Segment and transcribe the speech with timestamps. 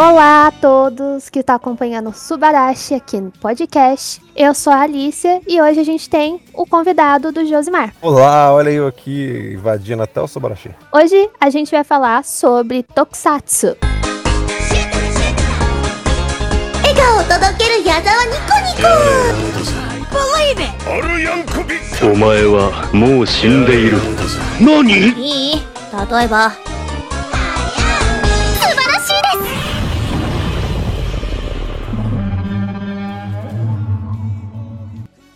[0.00, 4.20] Olá a todos que estão acompanhando o Subarashi aqui no podcast.
[4.34, 7.94] Eu sou a Alicia e hoje a gente tem o convidado do Josimar.
[8.02, 10.70] Olá, olha eu aqui invadindo até o Subarashi.
[10.92, 13.76] Hoje a gente vai falar sobre Tokusatsu.
[16.82, 18.74] 笑顔を届ける矢沢ニコニ
[22.00, 23.98] コお前はもう死んでいる
[24.60, 25.60] 何いい
[26.10, 26.52] 例えば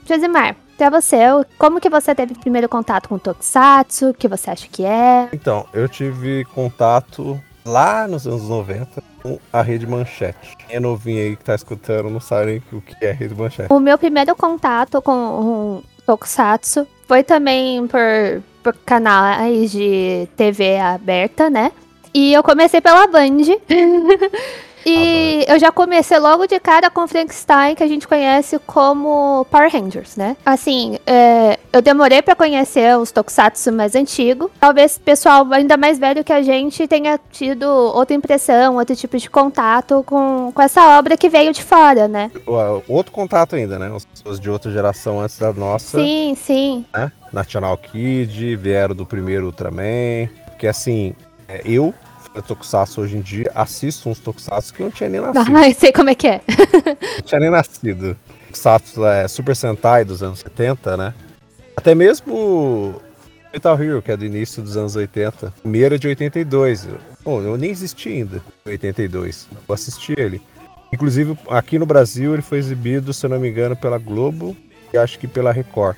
[0.05, 1.17] Josimar, pra você,
[1.57, 4.09] como que você teve primeiro contato com Tokusatsu?
[4.09, 5.29] O que você acha que é?
[5.33, 10.55] Então, eu tive contato lá nos anos 90 com a Rede Manchete.
[10.57, 13.73] Quem é novinho aí que tá escutando não sabe nem o que é Rede Manchete.
[13.73, 21.49] O meu primeiro contato com o Tokusatsu foi também por, por canais de TV aberta,
[21.49, 21.71] né?
[22.13, 23.37] E eu comecei pela Band.
[24.85, 29.71] e eu já comecei logo de cara com Frankenstein, que a gente conhece como Power
[29.71, 30.37] Rangers, né?
[30.45, 34.49] Assim, é, eu demorei pra conhecer os Tokusatsu mais antigos.
[34.59, 39.17] Talvez o pessoal ainda mais velho que a gente tenha tido outra impressão, outro tipo
[39.17, 42.31] de contato com, com essa obra que veio de fora, né?
[42.87, 43.91] Outro contato ainda, né?
[43.95, 46.85] As pessoas de outra geração antes da nossa, Sim, sim.
[46.93, 47.11] né?
[47.33, 50.29] National Kid, vieram do primeiro Ultraman.
[50.45, 51.13] Porque assim,
[51.47, 51.93] é, eu,
[52.41, 55.55] Tokusatsu hoje em dia, assisto uns Tokusatsu que eu não tinha nem nascido.
[55.57, 56.41] Ai, sei como é que é.
[57.17, 58.17] não tinha nem nascido.
[58.47, 61.13] Tokusatsu é Super Sentai dos anos 70, né?
[61.75, 63.01] Até mesmo
[63.53, 65.53] Metal Hero, que é do início dos anos 80.
[65.61, 66.85] Primeiro é de 82.
[66.85, 69.47] Eu- Bom, eu nem existi ainda em 82.
[69.67, 70.41] Eu assisti ele.
[70.93, 74.55] Inclusive, aqui no Brasil, ele foi exibido, se eu não me engano, pela Globo
[74.93, 75.97] e acho que pela Record.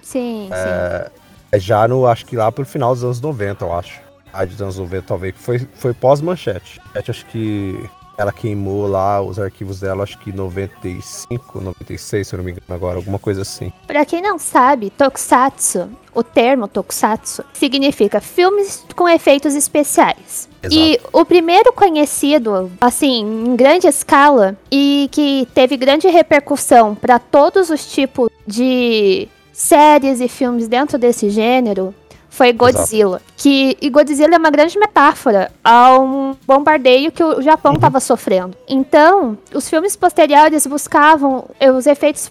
[0.00, 1.10] Sim, sim.
[1.50, 4.00] É já no, acho que lá pro final dos anos 90, eu acho.
[4.32, 6.80] A dos anos 90, talvez, foi, foi pós-manchete.
[6.94, 12.34] Manchete, Acho que ela queimou lá os arquivos dela, acho que em 95, 96, se
[12.34, 13.72] eu não me engano agora, alguma coisa assim.
[13.86, 20.48] Pra quem não sabe, Tokusatsu, o termo Tokusatsu, significa filmes com efeitos especiais.
[20.60, 20.74] Exato.
[20.74, 27.70] E o primeiro conhecido, assim, em grande escala e que teve grande repercussão para todos
[27.70, 31.94] os tipos de séries e filmes dentro desse gênero
[32.38, 33.20] foi Godzilla.
[33.36, 38.56] Que, e Godzilla é uma grande metáfora a um bombardeio que o Japão estava sofrendo.
[38.68, 42.30] Então, os filmes posteriores buscavam eh, os efeitos,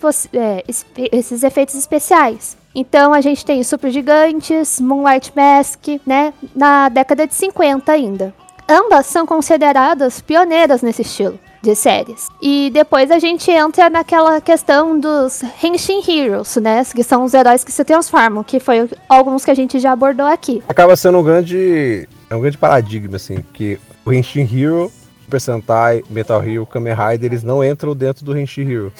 [0.67, 2.55] espe- esses efeitos especiais.
[2.73, 8.33] Então a gente tem Super Gigantes, Moonlight Mask, né, na década de 50 ainda.
[8.69, 12.27] Ambas são consideradas pioneiras nesse estilo de séries.
[12.41, 17.63] E depois a gente entra naquela questão dos Henshin Heroes, né, que são os heróis
[17.63, 20.63] que se transformam, que foi alguns que a gente já abordou aqui.
[20.67, 24.91] Acaba sendo um grande, é um grande paradigma, assim, que o Henshin Hero,
[25.25, 28.93] Super Sentai, Metal Hero, Kamen Rider, eles não entram dentro do Henshin Hero.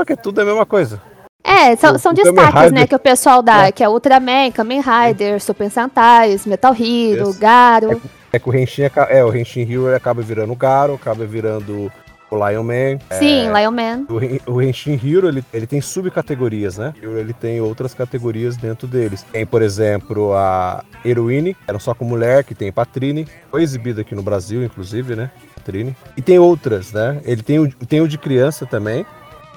[0.00, 1.00] Só que é tudo a mesma coisa.
[1.46, 3.72] É, são, são destaques, né, que o pessoal dá, É.
[3.72, 7.38] que é Ultraman, Kamen Rider, Super Sentais, Metal Hero, Isso.
[7.38, 7.92] Garo.
[7.92, 7.96] É
[8.38, 11.90] que o Henshin, é, o Henshin Hero acaba virando o Garo, acaba virando
[12.30, 12.98] o Lion Man.
[13.18, 14.06] Sim, Lion Man.
[14.46, 16.92] O, o Henshin Hero, ele, ele tem subcategorias, né?
[17.00, 19.24] Ele tem outras categorias dentro deles.
[19.32, 23.26] Tem, por exemplo, a Heroine, que era só com mulher, que tem Patrine.
[23.50, 25.30] Foi exibida aqui no Brasil, inclusive, né?
[25.54, 25.96] Patrine.
[26.16, 27.20] E tem outras, né?
[27.24, 29.06] Ele tem o, tem o de criança também,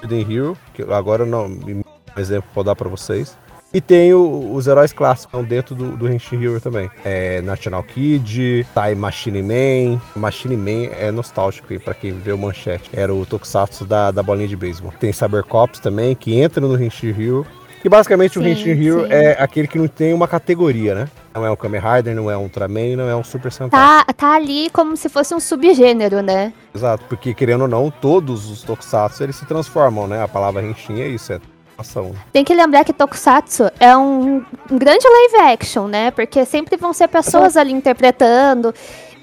[0.04, 1.84] Hidden Hero, que agora não, um
[2.18, 3.38] exemplo vou dar pra vocês.
[3.74, 6.90] E tem o- os heróis clássicos que estão dentro do, do Henshin Hero também.
[7.04, 10.02] É National Kid, Time Machine Man.
[10.16, 12.90] Machine Man é nostálgico aí pra quem vê o manchete.
[12.94, 14.94] Era o Tokusatsu da, da bolinha de beisebol.
[15.00, 17.46] Tem Cybercops também, que entra no Henshin Hero.
[17.84, 19.12] E basicamente o Sim, Henshin Hero sim.
[19.12, 21.08] é aquele que não tem uma categoria, né?
[21.36, 23.80] Não é um Kamen Rider, não é um Ultraman, não é um Super Sentai.
[23.80, 26.52] Tá, tá ali como se fosse um subgênero, né?
[26.74, 30.24] Exato, porque querendo ou não, todos os Tokusatsu eles se transformam, né?
[30.24, 31.40] A palavra Henshin é isso, é
[32.34, 36.12] Tem que lembrar que Tokusatsu é um, um grande live action, né?
[36.12, 38.74] Porque sempre vão ser pessoas ali interpretando.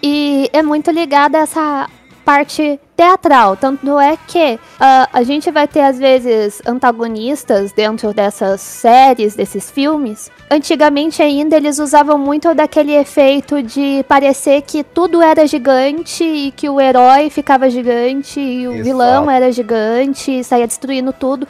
[0.03, 1.89] E é muito ligada a essa
[2.25, 3.57] parte teatral.
[3.57, 9.71] Tanto é que ah, a gente vai ter, às vezes, antagonistas dentro dessas séries, desses
[9.71, 10.31] filmes.
[10.51, 16.69] Antigamente ainda eles usavam muito daquele efeito de parecer que tudo era gigante e que
[16.69, 18.85] o herói ficava gigante e o Exato.
[18.85, 21.47] vilão era gigante e saía destruindo tudo.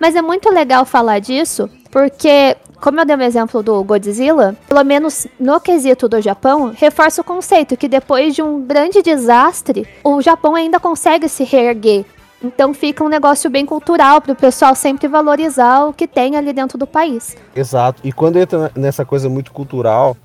[0.00, 4.84] Mas é muito legal falar disso, porque, como eu dei o exemplo do Godzilla, pelo
[4.84, 10.20] menos no quesito do Japão, reforça o conceito que depois de um grande desastre, o
[10.20, 12.04] Japão ainda consegue se reerguer.
[12.42, 16.52] Então fica um negócio bem cultural para o pessoal sempre valorizar o que tem ali
[16.52, 17.36] dentro do país.
[17.54, 18.02] Exato.
[18.04, 20.16] E quando entra nessa coisa muito cultural,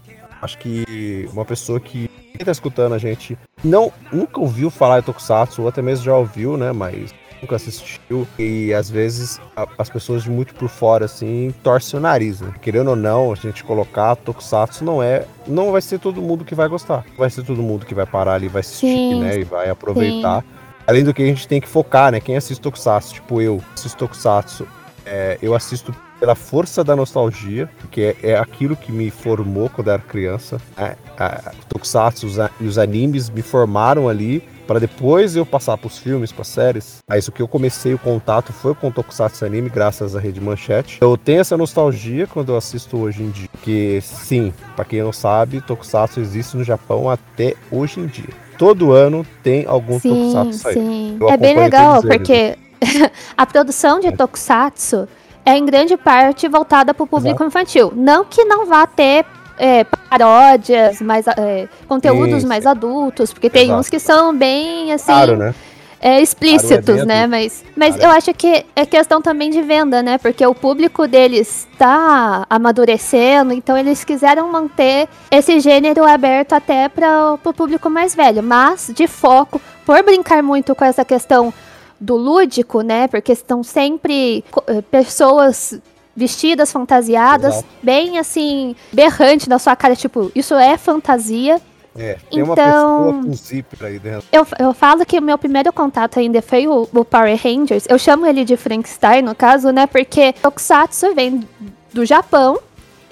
[0.41, 5.05] acho que uma pessoa que quem tá escutando a gente não nunca ouviu falar de
[5.05, 6.71] Tokusatsu, ou até mesmo já ouviu, né?
[6.71, 8.27] Mas nunca assistiu.
[8.37, 12.53] E às vezes a, as pessoas muito por fora, assim, torcem o nariz, né?
[12.61, 15.25] Querendo ou não, a gente colocar Tokusatsu não é.
[15.47, 17.05] Não vai ser todo mundo que vai gostar.
[17.17, 19.39] Vai ser todo mundo que vai parar ali, vai assistir, Sim, né?
[19.39, 20.43] E vai aproveitar.
[20.85, 22.19] Além do que a gente tem que focar, né?
[22.19, 24.67] Quem assiste Tokusatsu, tipo eu, assisto Tokusatsu,
[25.05, 29.89] é, eu assisto pela força da nostalgia, que é, é aquilo que me formou quando
[29.89, 30.61] era criança.
[30.77, 30.95] Né?
[31.17, 35.97] A, Tokusatsu os, e os animes me formaram ali para depois eu passar para os
[35.97, 36.99] filmes, para séries.
[37.09, 40.39] Aí isso que eu comecei o contato foi com o Tokusatsu anime, graças à Rede
[40.39, 40.99] Manchete.
[41.01, 45.11] Eu tenho essa nostalgia quando eu assisto hoje em dia, que sim, para quem não
[45.11, 48.29] sabe, Tokusatsu existe no Japão até hoje em dia.
[48.57, 51.29] Todo ano tem algum sim, Tokusatsu saindo.
[51.29, 52.57] É bem legal, porque
[53.35, 55.05] a produção de Tokusatsu
[55.45, 57.91] é em grande parte voltada para o público infantil.
[57.93, 59.25] Não que não vá ter
[59.61, 63.79] é, paródias, mais, é, conteúdos mais adultos, porque tem Exato.
[63.79, 65.05] uns que são bem assim.
[65.05, 65.53] Claro, né?
[66.01, 67.27] é, explícitos, é bem né?
[67.27, 70.17] Mas, mas eu acho que é questão também de venda, né?
[70.17, 77.33] Porque o público deles está amadurecendo, então eles quiseram manter esse gênero aberto até para
[77.33, 81.53] o público mais velho, mas de foco, por brincar muito com essa questão
[81.99, 83.07] do lúdico, né?
[83.07, 85.79] Porque estão sempre eh, pessoas
[86.15, 87.67] vestidas, fantasiadas, Exato.
[87.81, 91.61] bem assim, berrante na sua cara, tipo, isso é fantasia.
[91.97, 94.23] É, tem uma Então- pessoa com zíper aí dentro.
[94.31, 97.83] Eu, eu falo que o meu primeiro contato ainda foi o, o Power Rangers.
[97.89, 99.85] Eu chamo ele de Frankenstein, no caso, né?
[99.87, 101.45] Porque Tokusatsu vem
[101.93, 102.57] do Japão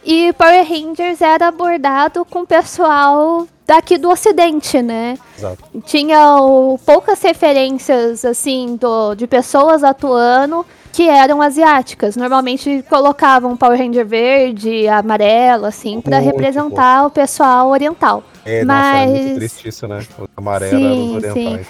[0.05, 5.17] e Power Rangers era abordado com o pessoal daqui do ocidente, né?
[5.37, 5.57] Exato.
[5.85, 12.15] Tinha o- poucas referências, assim, do, de pessoas atuando que eram asiáticas.
[12.15, 18.23] Normalmente colocavam Power Ranger verde, amarelo, assim, pra Muito representar o pessoal oriental.
[18.45, 20.01] É, nossa, é muito Mas- triste isso, né?
[20.17, 20.85] O amarelo Sim,
[21.17, 21.67] era os orientais.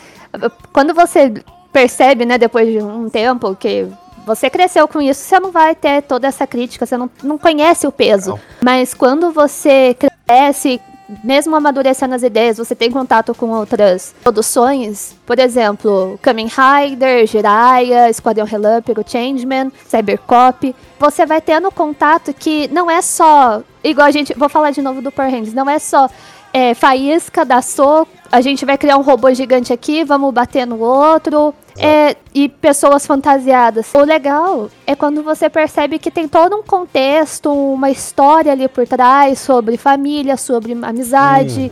[0.71, 1.33] quando você
[1.71, 3.88] percebe, né, depois de um tempo que
[4.25, 7.88] você cresceu com isso, você não vai ter toda essa crítica, você não, não conhece
[7.88, 8.31] o peso.
[8.31, 8.39] Não.
[8.63, 9.95] Mas quando você
[10.27, 10.80] cresce,
[11.23, 18.09] mesmo amadurecendo as ideias, você tem contato com outras produções, por exemplo, Kamen Rider, Jiraiya,
[18.09, 24.33] Esquadrão Relâmpago, Changeman, Cybercop, você vai tendo contato que não é só, igual a gente,
[24.38, 26.09] vou falar de novo do Power Rangers, não é só
[26.53, 30.79] é, faísca, dá soco, a gente vai criar um robô gigante aqui, vamos bater no
[30.79, 31.53] outro.
[31.79, 33.93] É, e pessoas fantasiadas.
[33.93, 38.87] O legal é quando você percebe que tem todo um contexto, uma história ali por
[38.87, 41.71] trás sobre família, sobre amizade,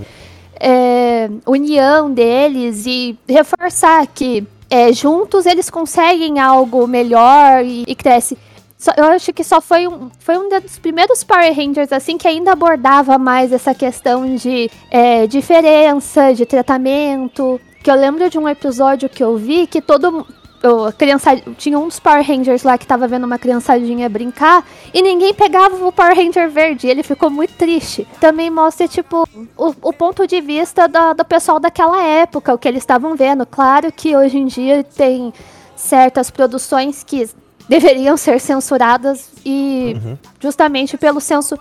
[0.59, 8.37] é, união deles e reforçar que é, juntos eles conseguem algo melhor e, e cresce.
[8.77, 12.27] Só- eu acho que só foi um, foi um dos primeiros Power Rangers assim que
[12.27, 17.59] ainda abordava mais essa questão de é, diferença, de tratamento.
[17.83, 20.25] Que eu lembro de um episódio que eu vi que todo
[20.61, 25.01] eu, criança, tinha um dos Power Rangers lá que tava vendo uma criançadinha brincar e
[25.03, 26.87] ninguém pegava o Power Ranger verde.
[26.87, 28.07] Ele ficou muito triste.
[28.19, 32.67] Também mostra, tipo, o, o ponto de vista da- do pessoal daquela época, o que
[32.67, 33.45] eles estavam vendo.
[33.45, 35.31] Claro que hoje em dia tem
[35.75, 37.29] certas produções que
[37.69, 39.95] deveriam ser censuradas e
[40.39, 41.57] justamente pelo senso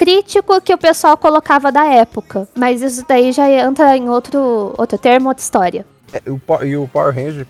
[0.00, 2.48] crítico que o pessoal colocava da época.
[2.56, 5.84] Mas isso daí já entra em outro, outro termo, outra história.
[6.10, 7.46] É, o Po- e o Power Ranger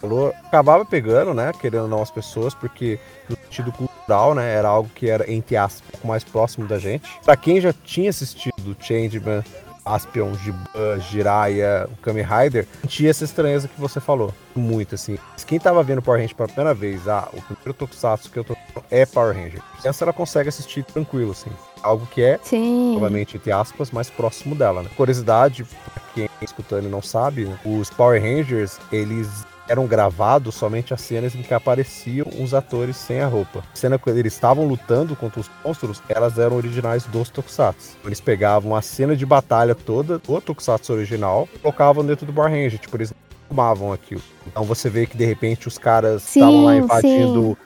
[0.00, 1.52] falou acabava pegando, né?
[1.60, 2.98] Querendo não as pessoas, porque
[3.30, 4.52] no sentido cultural, né?
[4.54, 7.08] Era algo que era, entre aspas, mais próximo da gente.
[7.24, 9.44] Pra quem já tinha assistido Changeman,
[9.84, 14.34] Aspion, Giban, Jiraiya, o Kamen Rider, tinha essa estranheza que você falou.
[14.56, 15.16] Muito, assim.
[15.46, 18.56] Quem tava vendo Power Ranger pela primeira vez, ah, o primeiro Tokusatsu que eu tô
[18.90, 19.62] é Power Ranger.
[19.84, 21.50] Essa ela consegue assistir tranquilo, assim.
[21.84, 22.94] Algo que é Sim.
[22.94, 24.82] novamente, entre aspas, mais próximo dela.
[24.82, 24.88] Né?
[24.96, 31.00] Curiosidade, pra quem escutando e não sabe, os Power Rangers, eles eram gravados somente as
[31.00, 33.60] cenas em que apareciam os atores sem a roupa.
[33.60, 37.96] A cena quando eles estavam lutando contra os monstros, elas eram originais dos Tokusatsu.
[38.04, 42.50] Eles pegavam a cena de batalha toda do Tokusatsu original e colocavam dentro do Power
[42.50, 43.12] Ranger, tipo, eles
[43.46, 44.22] filmavam aquilo.
[44.46, 47.58] Então você vê que de repente os caras estavam lá Sim, invadindo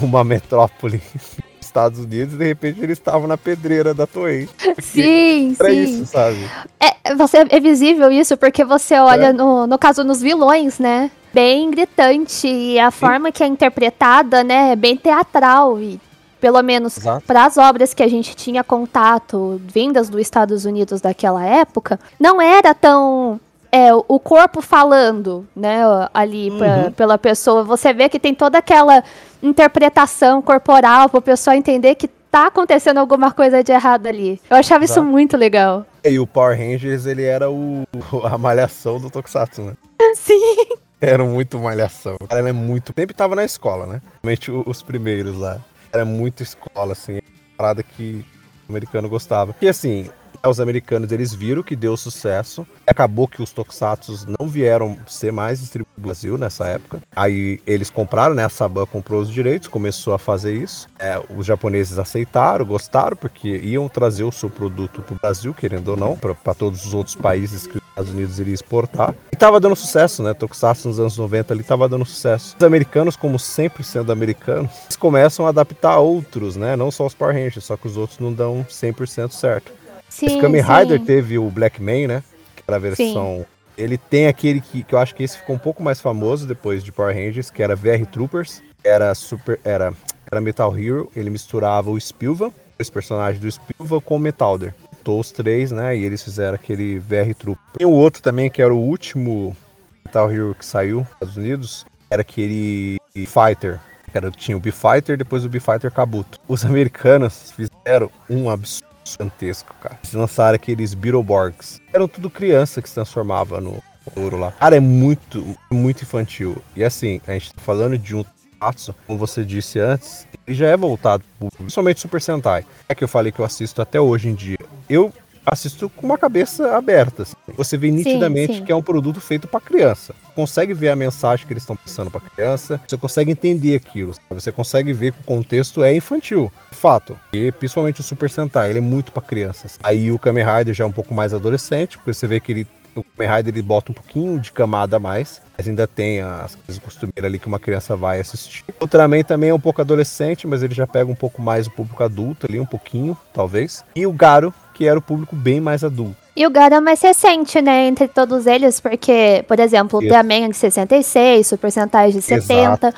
[0.00, 1.02] uma metrópole
[1.60, 4.48] Estados Unidos e de repente eles estavam na pedreira da Toei.
[4.80, 5.82] Sim, Pra sim.
[5.82, 6.38] isso, sabe?
[6.78, 11.10] É, você, é visível isso porque você olha, no, no caso, nos vilões, né?
[11.32, 12.48] Bem gritante.
[12.48, 14.72] E a forma que é interpretada, né?
[14.72, 15.78] É bem teatral.
[15.80, 16.00] E
[16.40, 21.44] pelo menos para as obras que a gente tinha contato, vindas dos Estados Unidos daquela
[21.44, 23.38] época, não era tão.
[23.72, 25.78] É, o corpo falando, né,
[26.12, 27.62] ali pra- pela pessoa.
[27.62, 29.04] Você vê que tem toda aquela
[29.42, 34.40] interpretação corporal para o pessoal entender que tá acontecendo alguma coisa de errado ali.
[34.48, 35.84] Eu achava isso muito legal.
[36.04, 37.84] E o Power Rangers, ele era o
[38.24, 39.72] a malhação do Tokusatsu, né?
[40.14, 40.56] Sim.
[41.00, 42.16] Era muito malhação.
[42.20, 42.92] O cara é muito.
[42.96, 44.02] Sempre tava na escola, né?
[44.22, 45.58] Principalmente os primeiros lá.
[45.92, 47.14] Era muito escola, assim.
[47.14, 48.24] Uma parada que
[48.68, 49.54] o americano gostava.
[49.60, 50.10] E assim,
[50.48, 52.66] os americanos eles viram que deu sucesso.
[52.86, 57.02] Acabou que os Tokusatsu não vieram ser mais distribuídos no Brasil nessa época.
[57.14, 58.44] Aí eles compraram, né?
[58.44, 60.88] A Saban comprou os direitos, começou a fazer isso.
[60.98, 65.96] É, os japoneses aceitaram, gostaram, porque iam trazer o seu produto pro Brasil, querendo ou
[65.96, 69.14] não, para todos os outros países que os Estados Unidos iria exportar.
[69.32, 70.32] E tava dando sucesso, né?
[70.32, 72.56] Tokusatsu nos anos 90 ali tava dando sucesso.
[72.58, 76.76] Os americanos, como sempre sendo americanos, eles começam a adaptar outros, né?
[76.76, 79.79] Não só os Power Rangers, só que os outros não dão 100% certo.
[80.10, 80.68] Sim, Esse Kamen sim.
[80.68, 82.22] Rider teve o Black Man, né?
[82.56, 83.46] Que era a versão.
[83.78, 86.84] Ele tem aquele que, que eu acho que esse ficou um pouco mais famoso depois
[86.84, 88.62] de Power Rangers, que era VR Troopers.
[88.84, 89.58] Era super.
[89.64, 89.94] Era,
[90.30, 91.10] era Metal Hero.
[91.16, 94.74] Ele misturava o Spilva, esse personagem do Spilva, com o Metalder.
[94.96, 95.96] Juntou os três, né?
[95.96, 97.62] E eles fizeram aquele VR Trooper.
[97.78, 99.56] Tem o outro também, que era o último
[100.04, 101.86] Metal Hero que saiu nos Estados Unidos.
[102.10, 103.78] Era aquele Fighter.
[104.12, 106.38] Era, tinha o B-Fighter depois o B-Fighter Kabuto.
[106.48, 109.98] Os americanos fizeram um absurdo gigantesco, cara.
[110.02, 111.80] Eles lançaram aqueles Beetleborgs.
[111.92, 113.82] Eram tudo criança que se transformava no
[114.16, 114.52] ouro lá.
[114.52, 116.62] Cara, é muito, muito infantil.
[116.74, 118.24] E assim, a gente tá falando de um
[118.60, 122.66] Tatsu, como você disse antes, ele já é voltado pro principalmente Super Sentai.
[122.88, 124.58] É que eu falei que eu assisto até hoje em dia.
[124.88, 125.12] Eu
[125.44, 127.22] assisto com uma cabeça aberta.
[127.22, 127.34] assim.
[127.56, 128.64] Você vê nitidamente sim.
[128.64, 130.14] que é um produto feito para criança.
[130.34, 134.40] Consegue ver a mensagem que eles estão passando para criança, você consegue entender aquilo, sabe?
[134.40, 136.50] você consegue ver que o contexto é infantil.
[136.72, 137.18] Fato.
[137.32, 139.78] E principalmente o Super Sentai, ele é muito para crianças.
[139.82, 142.66] Aí o Kamen Rider já é um pouco mais adolescente, porque você vê que ele
[142.94, 146.54] o Kamen Rider ele bota um pouquinho de camada a mais, mas ainda tem as
[146.54, 148.64] coisas costumeiras ali que uma criança vai assistir.
[148.80, 151.70] O Ultraman também é um pouco adolescente, mas ele já pega um pouco mais o
[151.70, 153.84] público adulto ali, um pouquinho, talvez.
[153.94, 156.16] E o Garo, que era o público bem mais adulto.
[156.34, 160.02] E o Gara é mais recente, né, entre todos eles, porque, por exemplo, o.
[160.02, 162.94] Ultraman é de 66, Super Sentai de 70,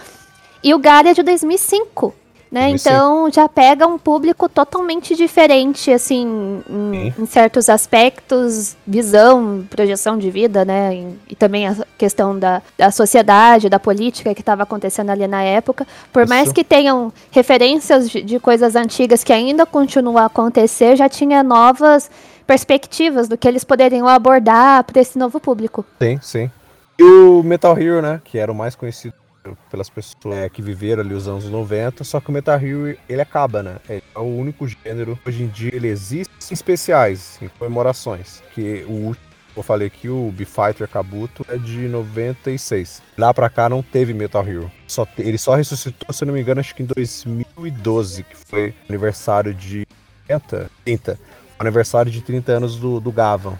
[0.62, 2.14] e o Gara é de 2005,
[2.52, 2.94] né, 2005.
[2.94, 10.30] então já pega um público totalmente diferente, assim, em, em certos aspectos, visão, projeção de
[10.30, 15.09] vida, né, e, e também a questão da, da sociedade, da política que estava acontecendo
[15.09, 16.54] ali na época, por mais Isso.
[16.54, 22.11] que tenham referências de, de coisas antigas que ainda continuam a acontecer, já tinha novas
[22.47, 25.87] perspectivas do que eles poderiam abordar para esse novo público.
[25.99, 26.50] Sim, sim.
[26.99, 28.21] E o Metal Hero, né?
[28.23, 29.21] Que era o mais conhecido
[29.70, 33.20] pelas pessoas é, que viveram ali os anos 90, só que o Metal Hero ele
[33.20, 33.76] acaba, né?
[33.88, 35.18] É o único gênero.
[35.26, 38.42] Hoje em dia ele existe em especiais, em comemorações.
[38.54, 43.02] Que o último, eu falei que o B-Fighter Kabuto é de 96.
[43.18, 44.70] Lá pra cá não teve Metal Hero.
[44.87, 48.75] Só te- ele só ressuscitou, se não me engano, acho que em 2012, que foi
[48.88, 49.87] aniversário de
[50.26, 51.18] 30, 30
[51.58, 53.58] aniversário de 30 anos do, do Gavan.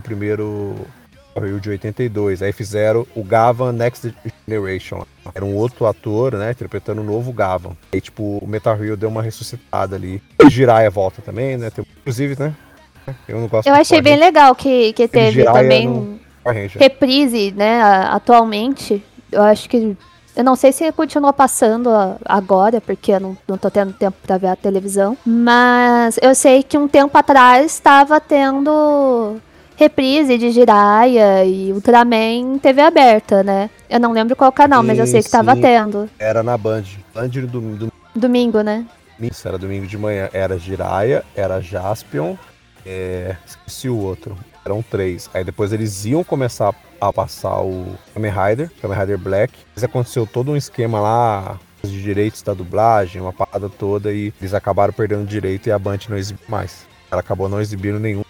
[0.00, 0.74] O primeiro
[1.40, 2.42] Rio de 82.
[2.42, 4.14] Aí fizeram o Gavan Next
[4.46, 5.04] Generation.
[5.34, 6.50] Era um outro ator, né?
[6.52, 7.72] Interpretando o novo Gavan.
[7.92, 10.22] Aí, tipo, o Metal Hero deu uma ressuscitada ali.
[10.42, 11.70] O Jiraiya volta também, né?
[11.70, 12.54] Tem- inclusive, né?
[13.28, 16.78] Eu não gosto Eu achei bem legal que, que teve Jiraiya também no- Ranger.
[16.78, 19.02] reprise, né, atualmente.
[19.32, 19.96] Eu acho que.
[20.36, 21.88] Eu não sei se continua passando
[22.24, 25.16] agora, porque eu não, não tô tendo tempo pra ver a televisão.
[25.24, 29.36] Mas eu sei que um tempo atrás estava tendo
[29.76, 33.70] reprise de Jiraiya e Ultraman em TV aberta, né?
[33.88, 35.60] Eu não lembro qual canal, mas eu Sim, sei que tava sim.
[35.60, 36.08] tendo.
[36.18, 36.84] Era na Band.
[37.14, 38.86] Band do, do Domingo, né?
[39.20, 40.28] Isso, era domingo de manhã.
[40.32, 42.36] Era Jiraiya, era Jaspion,
[42.84, 43.36] é...
[43.46, 44.36] esqueci o outro.
[44.64, 45.28] Eram três.
[45.34, 49.52] Aí depois eles iam começar a passar o Kamen Rider, Kamen Rider Black.
[49.74, 54.54] Mas aconteceu todo um esquema lá de direitos da dublagem, uma parada toda, e eles
[54.54, 56.86] acabaram perdendo direito e a Band não exibiu mais.
[57.10, 58.24] Ela acabou não exibindo nenhum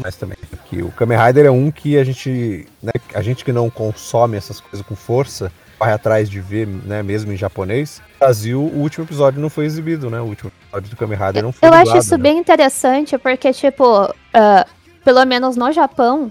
[0.00, 0.36] mais também.
[0.68, 4.36] Que o Kamen Rider é um que a gente, né, a gente que não consome
[4.36, 8.00] essas coisas com força, vai atrás de ver, né, mesmo em japonês.
[8.14, 10.20] No Brasil, o último episódio não foi exibido, né?
[10.20, 12.22] O último episódio do Kamen Rider não foi Eu acho isso né?
[12.22, 13.84] bem interessante, porque, tipo,
[14.32, 14.66] ah,
[15.04, 16.30] pelo menos no Japão,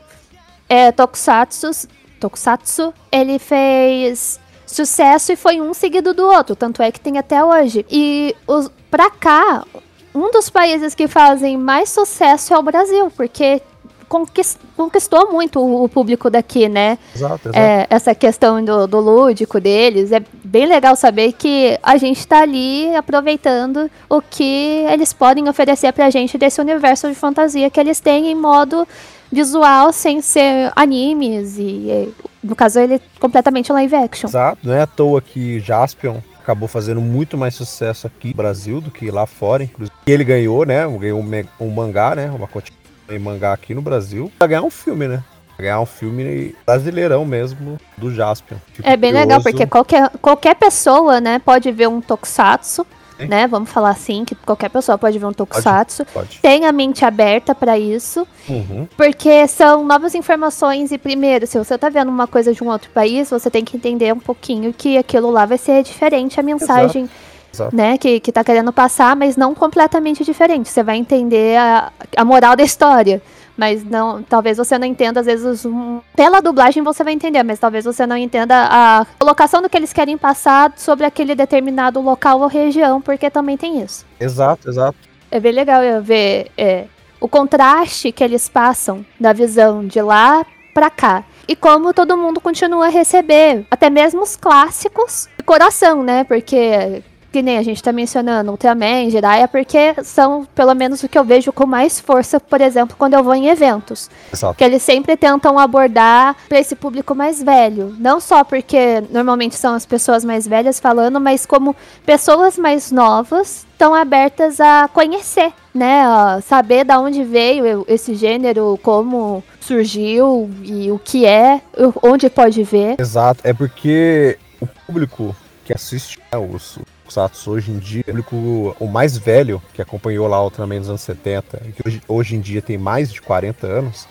[0.69, 1.87] é, Tokusatsu,
[2.19, 7.43] Tokusatsu, ele fez sucesso e foi um seguido do outro, tanto é que tem até
[7.43, 7.85] hoje.
[7.91, 9.65] E os, pra cá,
[10.13, 13.61] um dos países que fazem mais sucesso é o Brasil, porque
[14.09, 16.97] conquis- conquistou muito o, público daqui, né?
[17.15, 17.57] Exato, exato.
[17.57, 20.11] é, essa questão do, do lúdico deles.
[20.11, 25.93] É bem legal saber que a gente tá ali aproveitando o que eles podem oferecer
[25.93, 28.85] pra gente desse universo de fantasia que eles têm em modo
[29.31, 31.57] visual, sem ser animes.
[31.57, 32.07] E, é,
[32.43, 34.27] no caso, ele é completamente live action.
[34.27, 38.81] Exato, não é à toa que Jaspion acabou fazendo muito mais sucesso aqui no Brasil
[38.81, 39.95] do que lá fora, inclusive.
[40.05, 40.85] E ele ganhou, né?
[40.99, 42.29] Ganhou um, um mangá, né?
[42.29, 45.23] Uma continuação em mangá aqui no Brasil pra ganhar um filme, né?
[45.55, 48.57] Pra ganhar um filme brasileirão mesmo, do Jaspion.
[48.73, 49.43] Fico É bem legal, curioso.
[49.43, 52.85] porque qualquer, qualquer pessoa, né, pode ver um tokusatsu.
[53.27, 53.47] Né?
[53.47, 56.05] Vamos falar assim, que qualquer pessoa pode ver um tokusatsu.
[56.05, 56.39] Pode.
[56.41, 58.87] Tem a mente aberta pra isso, Uhum.
[58.97, 62.89] porque são novas informações e primeiro, se você tá vendo uma coisa de um outro
[62.91, 67.09] país, você tem que entender um pouquinho que aquilo lá vai ser diferente a mensagem,
[67.53, 67.75] Exato.
[67.75, 70.69] né, que, que tá querendo passar, mas não completamente diferente.
[70.69, 73.21] Você vai entender a, a moral da história.
[73.61, 77.59] Mas não, talvez você não entenda, às vezes, um, pela dublagem você vai entender, mas
[77.59, 82.39] talvez você não entenda a colocação do que eles querem passar sobre aquele determinado local
[82.41, 84.03] ou região, porque também tem isso.
[84.19, 84.97] Exato, exato.
[85.29, 86.85] É bem legal eu ver é,
[87.19, 91.23] o contraste que eles passam da visão de lá pra cá.
[91.47, 96.23] E como todo mundo continua a receber, até mesmo os clássicos de coração, né?
[96.23, 101.17] Porque, que nem a gente tá mencionando, Ultraman, Jiraiya, porque são, pelo menos, o que
[101.17, 104.09] eu vejo com mais força, por exemplo, quando eu vou em eventos.
[104.33, 104.55] Exato.
[104.55, 107.95] Que eles sempre tentam abordar para esse público mais velho.
[107.97, 113.65] Não só porque normalmente são as pessoas mais velhas falando, mas como pessoas mais novas
[113.71, 116.01] estão abertas a conhecer, né?
[116.01, 121.61] A saber da onde veio esse gênero, como surgiu e o que é,
[122.03, 122.99] onde pode ver.
[122.99, 123.39] Exato.
[123.43, 125.35] É porque o público
[125.65, 126.77] que assiste né, os
[127.11, 130.89] Tokusatsu hoje em dia, o público o mais velho, que acompanhou lá o Ultraman nos
[130.89, 134.07] anos 70, e que hoje, hoje em dia tem mais de 40 anos,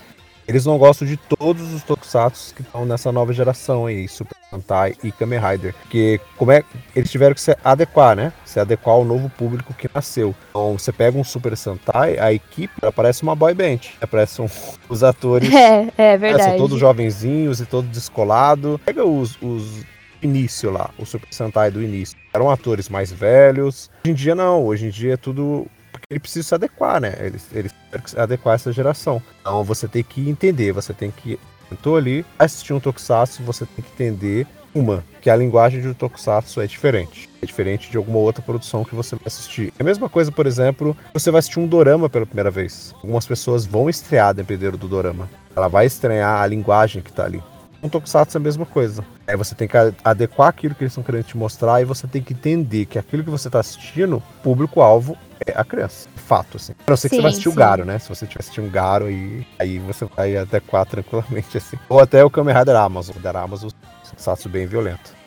[0.46, 4.96] eles não gostam de todos os Tokusatsu que estão nessa nova geração aí, Super Sentai
[5.02, 5.74] e Kamen Rider.
[5.74, 6.64] Porque como é,
[6.94, 8.32] eles tiveram que se adequar, né?
[8.44, 10.34] Se adequar ao novo público que nasceu.
[10.50, 13.78] Então, você pega um Super Sentai, a equipe parece uma boy band.
[14.00, 14.06] Né?
[14.10, 14.48] Parece um,
[14.88, 16.50] os atores É, é verdade.
[16.50, 18.80] são todos jovenzinhos e todos descolados.
[18.84, 19.84] Pega os, os
[20.22, 22.16] início lá, o Super Sentai do início.
[22.32, 23.90] Eram atores mais velhos.
[24.04, 25.66] Hoje em dia não, hoje em dia é tudo.
[25.92, 27.12] Porque ele precisa se adequar, né?
[27.12, 29.22] Que se adequar essa geração.
[29.40, 31.38] Então você tem que entender, você tem que.
[31.70, 35.94] Entrou ali, assistir um Tokusatsu, você tem que entender uma, que a linguagem de um
[35.94, 37.28] Tokusatsu é diferente.
[37.42, 39.72] É diferente de alguma outra produção que você vai assistir.
[39.78, 42.94] É a mesma coisa, por exemplo, você vai assistir um dorama pela primeira vez.
[42.96, 45.28] Algumas pessoas vão estrear dependendo do dorama.
[45.54, 47.42] Ela vai estranhar a linguagem que tá ali.
[47.82, 49.02] Um Tokusatsu é a mesma coisa.
[49.26, 52.20] Aí você tem que adequar aquilo que eles estão querendo te mostrar e você tem
[52.22, 55.16] que entender que aquilo que você tá assistindo, público-alvo
[55.46, 56.06] é a criança.
[56.14, 56.74] Fato, assim.
[56.86, 57.58] A não ser que você vai assistir o sim.
[57.58, 57.98] Garo, né?
[57.98, 61.78] Se você tiver assistindo um Garo, aí, aí você vai adequar tranquilamente, assim.
[61.88, 63.16] Ou até o Kamen Rider Amazon.
[63.16, 65.18] O da Amazon, um Tokusatsu bem violento.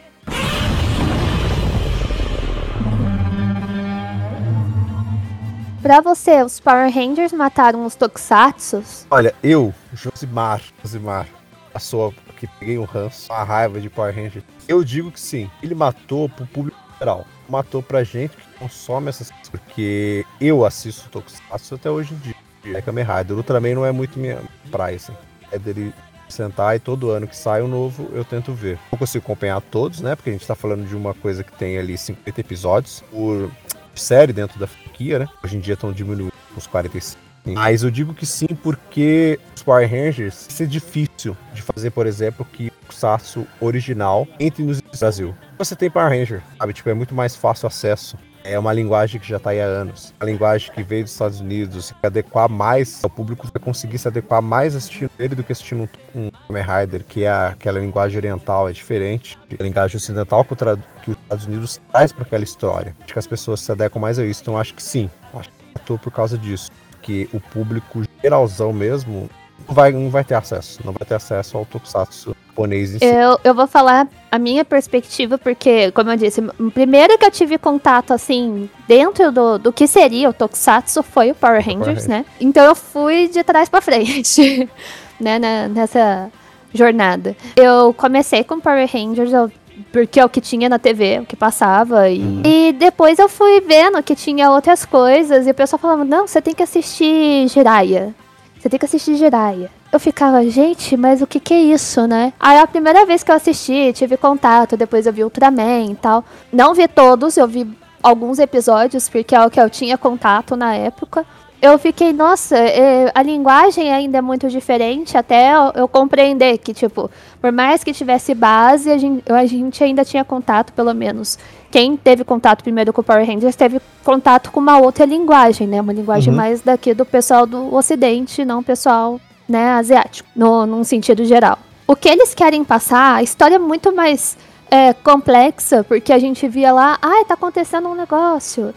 [5.82, 9.06] Pra você, os Power Rangers mataram os Tokusatsus?
[9.12, 11.28] Olha, eu, Josimar, Josimar,
[11.74, 12.14] a sua
[12.48, 14.44] que peguei um ranço, uma raiva de Power Ranger.
[14.68, 17.26] Eu digo que sim, ele matou pro público geral.
[17.50, 19.50] Matou pra gente que consome essas coisas.
[19.50, 22.36] Porque eu assisto Tokusatsu até hoje em dia.
[22.78, 23.36] É Kamen Rider.
[23.36, 25.14] Ultraman não é muito minha praia, assim.
[25.52, 25.94] É dele
[26.30, 28.80] sentar e todo ano que sai um novo eu tento ver.
[28.92, 30.16] Não consigo acompanhar todos, né?
[30.16, 33.52] Porque a gente tá falando de uma coisa que tem ali 50 episódios por
[33.94, 35.28] série dentro da franquia, né?
[35.44, 37.33] Hoje em dia estão diminuindo uns 45.
[37.46, 42.08] Mas eu digo que sim, porque os Power Rangers, isso é difícil de fazer, por
[42.08, 45.36] exemplo, que o Satsu original entre no Brasil.
[45.58, 46.74] Você tem Power Ranger, sabe?
[46.74, 48.18] Tipo, é muito mais fácil acesso.
[48.46, 50.14] É uma linguagem que já está aí há anos.
[50.20, 54.08] A linguagem que veio dos Estados Unidos, se adequar mais, o público vai conseguir se
[54.08, 58.68] adequar mais assistindo ele do que assistindo um Kamen Rider, que é aquela linguagem oriental,
[58.68, 59.40] é diferente.
[59.58, 62.94] A linguagem ocidental que, que os Estados Unidos traz para aquela história.
[63.02, 64.42] Acho que as pessoas se adequam mais a isso.
[64.42, 65.10] Então acho que sim.
[65.34, 66.70] Acho que matou por causa disso.
[67.04, 69.30] Que o público geralzão mesmo
[69.68, 70.80] não vai, não vai ter acesso.
[70.84, 73.06] Não vai ter acesso ao Tokusatsu japonês em si.
[73.06, 77.32] Eu, eu vou falar a minha perspectiva, porque, como eu disse, o primeiro que eu
[77.32, 82.08] tive contato, assim, dentro do, do que seria o Tokusatsu foi o Power Rangers, Rangers.
[82.08, 82.26] né?
[82.40, 84.70] Então eu fui de trás pra frente,
[85.20, 86.30] né, nessa
[86.74, 87.36] jornada.
[87.56, 89.52] Eu comecei com Power Rangers, eu-
[89.92, 93.62] porque é o que tinha na TV, o que passava, e, e depois eu fui
[93.62, 98.14] vendo que tinha outras coisas, e o pessoal falava, não, você tem que assistir Jiraiya.
[98.60, 99.70] Você tem que assistir Jiraiya.
[99.92, 102.34] Eu ficava, gente, mas o que que é isso, né?
[102.40, 106.24] Aí a primeira vez que eu assisti, tive contato, depois eu vi Ultraman e tal.
[106.52, 107.68] Não vi todos, eu vi
[108.02, 111.26] alguns episódios, porque é o que eu tinha contato na época.
[111.64, 117.10] Eu fiquei, nossa, é, a linguagem ainda é muito diferente, até eu, compreender que, tipo,
[117.40, 121.40] por mais que tivesse base, a gente, a gente ainda tinha contato, pelo menos.
[121.72, 125.80] Quem teve contato primeiro com o Power Rangers teve contato com uma outra linguagem, né?
[125.80, 126.38] Uma linguagem Uhum.
[126.38, 131.58] mais daqui do pessoal do Ocidente, não pessoal né, asiático, no, num sentido geral.
[131.88, 134.38] O que eles querem passar, a história é muito mais
[134.70, 138.74] é, complexa, porque a gente via lá, ai, tá acontecendo um negócio.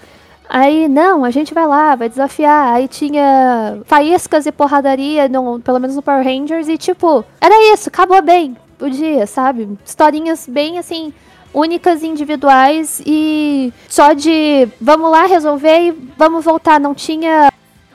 [0.48, 2.74] Aí, não, a gente vai lá, vai desafiar.
[2.74, 7.88] Aí tinha faíscas e porradaria, no, pelo menos no Power Rangers, e tipo, era isso,
[7.88, 9.68] acabou bem o dia, sabe?
[9.84, 11.12] Historinhas bem assim,
[11.52, 16.78] únicas individuais e só de vamos lá resolver e vamos voltar.
[16.78, 17.50] Não tinha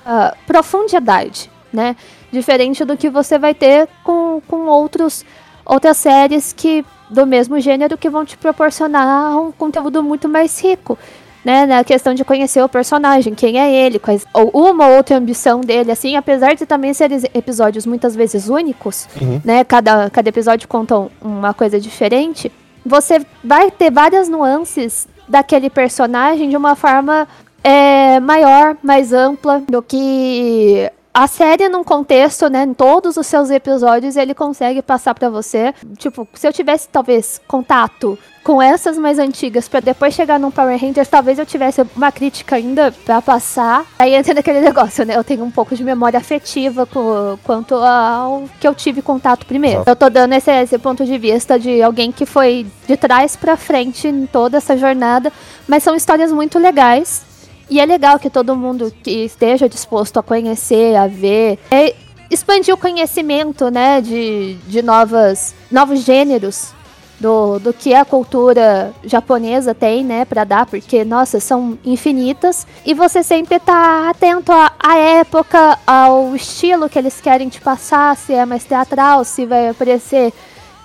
[0.05, 1.95] uh, profundidade, né?
[2.31, 5.23] Diferente do que você vai ter com, com outros,
[5.65, 10.97] outras séries que do mesmo gênero que vão te proporcionar um conteúdo muito mais rico.
[11.43, 15.17] Né, na questão de conhecer o personagem, quem é ele, quais, ou uma ou outra
[15.17, 19.41] ambição dele, assim, apesar de também serem episódios muitas vezes únicos, uhum.
[19.43, 22.51] né, cada, cada episódio conta uma coisa diferente,
[22.85, 27.27] você vai ter várias nuances daquele personagem de uma forma
[27.63, 33.49] é, maior, mais ampla do que a série num contexto, né, em todos os seus
[33.49, 35.73] episódios, ele consegue passar para você.
[35.97, 40.79] Tipo, se eu tivesse talvez contato com essas mais antigas para depois chegar num Power
[40.79, 43.85] Rangers, talvez eu tivesse uma crítica ainda para passar.
[43.99, 45.15] Aí entra naquele negócio, né?
[45.15, 49.83] Eu tenho um pouco de memória afetiva com, quanto ao que eu tive contato primeiro.
[49.85, 53.57] Eu tô dando esse, esse ponto de vista de alguém que foi de trás para
[53.57, 55.31] frente em toda essa jornada,
[55.67, 57.30] mas são histórias muito legais
[57.71, 61.95] e é legal que todo mundo que esteja disposto a conhecer, a ver, é
[62.29, 66.73] expandir o conhecimento, né, de, de novas, novos gêneros
[67.17, 72.67] do, do que a cultura japonesa tem, né, para dar, porque, nossa, são infinitas.
[72.85, 78.17] E você sempre tá atento à, à época, ao estilo que eles querem te passar,
[78.17, 80.33] se é mais teatral, se vai aparecer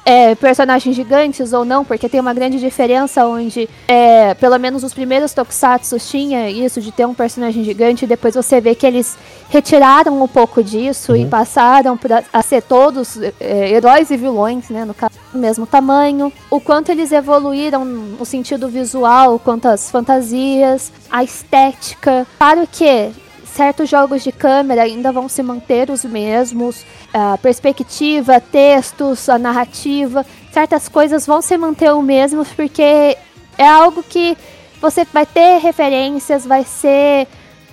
[0.07, 4.95] é, personagens gigantes ou não, porque tem uma grande diferença onde, é, pelo menos os
[4.95, 9.19] primeiros Tokusatsu tinha isso de ter um personagem gigante, e depois você vê que eles
[9.51, 11.19] retiraram um pouco disso uhum.
[11.19, 15.67] e passaram pra, a ser todos é, heróis e vilões, né, no caso, do mesmo
[15.67, 16.33] tamanho.
[16.49, 22.25] O quanto eles evoluíram no sentido visual, quanto às fantasias, a estética.
[22.39, 23.11] Claro que
[23.57, 30.27] certos jogos de câmera ainda vão se manter os mesmos, a perspectiva, textos, a narrativa,
[30.53, 33.17] certas coisas vão se manter o mesmo porque
[33.57, 34.37] é algo que
[34.81, 37.27] você vai ter referências, vai ser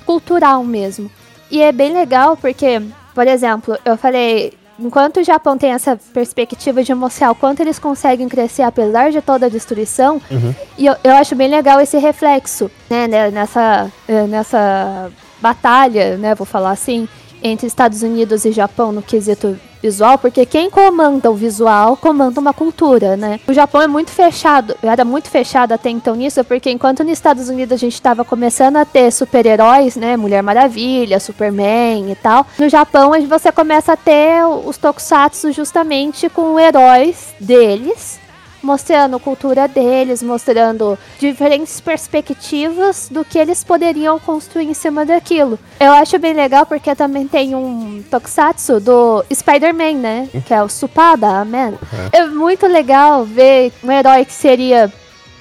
[0.06, 1.12] cultural mesmo.
[1.52, 2.82] E é bem legal porque,
[3.14, 7.78] por exemplo, eu falei, enquanto o Japão tem essa perspectiva de mostrar o quanto eles
[7.78, 10.56] conseguem crescer apesar de toda a destruição, uhum.
[10.78, 15.12] e eu, eu acho bem legal esse reflexo, né, né nessa, eh, nessa
[15.44, 17.06] batalha, né, vou falar assim,
[17.44, 22.54] entre Estados Unidos e Japão no quesito visual, porque quem comanda o visual comanda uma
[22.54, 23.42] cultura, né?
[23.46, 27.50] O Japão é muito fechado, era muito fechado até então nisso, porque enquanto nos Estados
[27.50, 30.16] Unidos a gente estava começando a ter super-heróis, né?
[30.16, 36.58] Mulher Maravilha, Superman e tal, no Japão você começa a ter os tokusatsu justamente com
[36.58, 38.23] heróis deles
[38.64, 45.60] mostrando a cultura deles, mostrando diferentes perspectivas do que eles poderiam construir em cima daquilo.
[45.80, 50.30] Eu acho bem legal porque também tem um tokusatsu do Spider-Man, né?
[50.46, 51.70] Que é o Supada Man.
[51.72, 52.10] Uhum.
[52.12, 54.92] É muito legal ver um herói que seria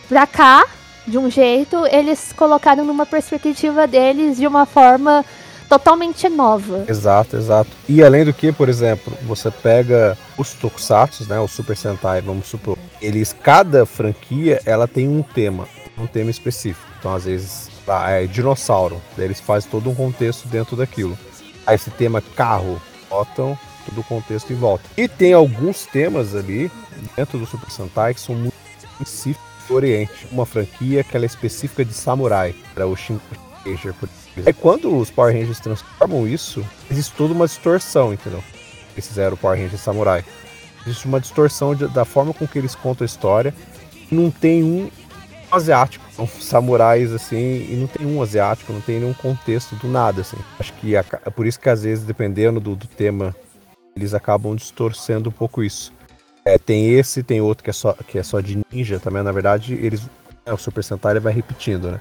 [0.08, 0.64] pra cá,
[1.06, 5.24] de um jeito, eles colocaram numa perspectiva deles de uma forma
[5.72, 6.84] totalmente nova.
[6.86, 7.70] Exato, exato.
[7.88, 12.46] E além do que, por exemplo, você pega os tokusatsu, né, o Super Sentai, vamos
[12.46, 16.86] supor, eles cada franquia, ela tem um tema, um tema específico.
[16.98, 17.70] Então, às vezes,
[18.06, 21.18] é dinossauro, daí eles fazem todo um contexto dentro daquilo.
[21.66, 24.84] Aí esse tema carro, botam todo o contexto em volta.
[24.94, 26.70] E tem alguns temas ali
[27.16, 30.28] dentro do Super Sentai que são muito específicos do Oriente.
[30.30, 33.18] Uma franquia que ela é específica de samurai, para o Shin
[33.98, 34.08] por
[34.44, 38.42] é quando os Power Rangers transformam isso, existe toda uma distorção, entendeu?
[38.92, 40.24] Eles fizeram o Power Ranger Samurai.
[40.86, 43.54] Existe uma distorção de, da forma com que eles contam a história.
[44.10, 44.90] Não tem um
[45.50, 50.22] asiático, são samurais assim, e não tem um asiático, não tem nenhum contexto do nada,
[50.22, 50.38] assim.
[50.58, 53.34] Acho que é por isso que às vezes, dependendo do, do tema,
[53.94, 55.92] eles acabam distorcendo um pouco isso.
[56.44, 59.30] É, tem esse, tem outro que é só, que é só de ninja também, na
[59.30, 60.02] verdade, eles.
[60.44, 62.00] É, o Super Sentai vai repetindo, né?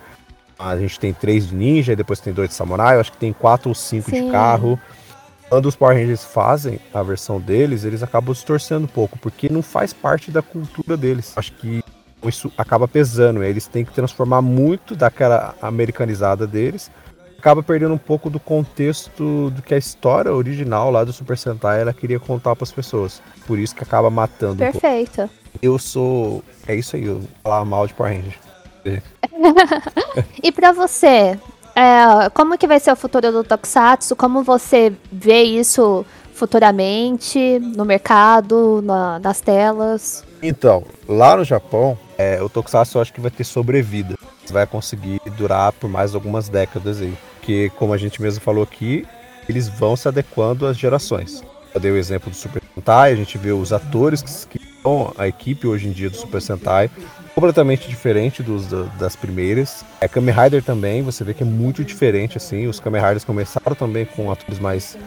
[0.61, 3.33] A gente tem três de ninja, depois tem dois de samurai, eu acho que tem
[3.33, 4.25] quatro ou cinco Sim.
[4.25, 4.79] de carro.
[5.49, 9.61] Quando os Power Rangers fazem a versão deles, eles acabam distorcendo um pouco, porque não
[9.61, 11.33] faz parte da cultura deles.
[11.35, 11.83] Acho que
[12.23, 16.91] isso acaba pesando, eles têm que transformar muito daquela americanizada deles.
[17.37, 21.81] Acaba perdendo um pouco do contexto do que a história original lá do Super Sentai
[21.81, 23.19] ela queria contar para as pessoas.
[23.47, 24.57] Por isso que acaba matando.
[24.57, 25.23] Perfeito.
[25.23, 26.43] Um eu sou.
[26.67, 28.50] É isso aí, eu falar mal de Power Rangers.
[30.43, 31.37] e para você,
[31.75, 34.15] é, como que vai ser o futuro do Tokusatsu?
[34.15, 40.23] Como você vê isso futuramente no mercado, na, nas telas?
[40.41, 44.15] Então, lá no Japão, é, o Tokusatsu eu acho que vai ter sobrevida.
[44.49, 47.13] Vai conseguir durar por mais algumas décadas aí.
[47.37, 49.07] Porque, como a gente mesmo falou aqui,
[49.47, 51.43] eles vão se adequando às gerações.
[51.73, 55.13] Eu dei o exemplo do Super Sentai, a gente vê os atores que, que são
[55.17, 56.89] a equipe hoje em dia do Super Sentai,
[57.33, 58.67] completamente diferente dos
[58.97, 59.85] das primeiras.
[59.99, 62.67] É Kamen Rider também, você vê que é muito diferente assim.
[62.67, 64.97] Os Kamen Riders começaram também com atores mais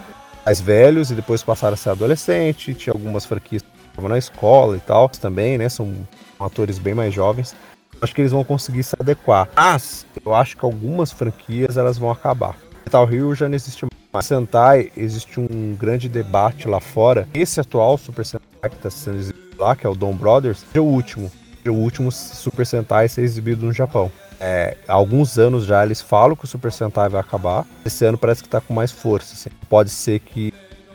[0.45, 2.73] mais velhos e depois passaram a ser adolescente.
[2.73, 5.67] Tinha algumas franquias que estavam na escola e tal também, né?
[5.69, 5.91] São
[6.39, 7.55] atores bem mais jovens.
[8.01, 9.49] Acho que eles vão conseguir se adequar.
[9.55, 12.55] Mas eu acho que algumas franquias elas vão acabar.
[12.85, 13.95] Metal Hero já não existe mais.
[14.21, 17.27] Sentai, existe um grande debate lá fora.
[17.33, 20.79] Esse atual Super Sentai que está sendo exibido lá, que é o Dom Brothers, é
[20.79, 21.29] o último.
[21.67, 24.11] O último Super Sentai ser exibido no Japão.
[24.39, 27.65] É, há alguns anos já eles falam que o Super Sentai vai acabar.
[27.85, 29.33] Esse ano parece que está com mais força.
[29.33, 29.49] Assim.
[29.69, 30.53] Pode ser que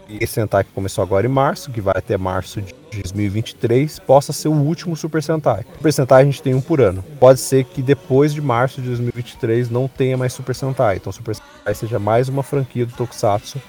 [0.08, 4.48] esse Sentai que começou agora em março, que vai até março de 2023, possa ser
[4.48, 5.64] o último Super Sentai.
[5.76, 7.02] Super Sentai a gente tem um por ano.
[7.18, 10.96] Pode ser que depois de março de 2023 não tenha mais Super Sentai.
[10.96, 13.60] Então Super Sentai seja mais uma franquia do Tokusatsu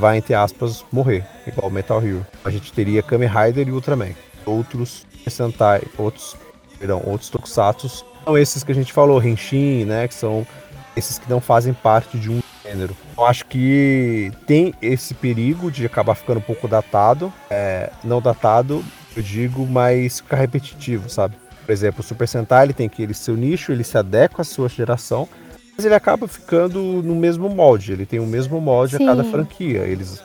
[0.00, 2.26] vai, entre aspas, morrer, igual Metal Hero.
[2.42, 4.14] A gente teria Kamen Rider e Ultraman.
[4.46, 6.36] Outros Sentai, outros,
[6.78, 10.46] perdão, outros Tokusatsu são esses que a gente falou, Henshin, né, que são
[10.96, 12.96] esses que não fazem parte de um gênero.
[13.16, 17.32] Eu acho que tem esse perigo de acabar ficando um pouco datado.
[17.50, 18.84] É, não datado,
[19.16, 21.36] eu digo, mas ficar repetitivo, sabe?
[21.64, 24.44] Por exemplo, o Super Sentai ele tem que ele seu nicho, ele se adequa à
[24.44, 25.28] sua geração,
[25.76, 27.92] mas ele acaba ficando no mesmo molde.
[27.92, 29.04] Ele tem o mesmo molde Sim.
[29.04, 29.80] a cada franquia.
[29.80, 30.20] Eles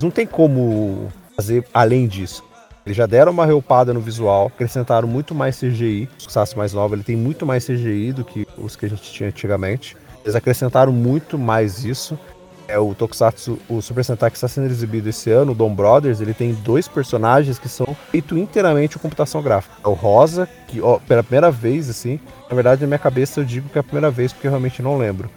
[0.00, 2.44] não tem como fazer além disso.
[2.90, 6.08] Eles já deram uma reupada no visual, acrescentaram muito mais CGI.
[6.26, 9.12] O Sassi mais novo ele tem muito mais CGI do que os que a gente
[9.12, 9.96] tinha antigamente.
[10.24, 12.18] Eles acrescentaram muito mais isso.
[12.66, 16.20] É o Tokusatsu, o Super Sentai que está sendo exibido esse ano, o Dom Brothers,
[16.20, 19.76] ele tem dois personagens que são feitos inteiramente com computação gráfica.
[19.84, 23.44] É o Rosa, que ó, pela primeira vez, assim, na verdade na minha cabeça eu
[23.44, 25.30] digo que é a primeira vez porque eu realmente não lembro.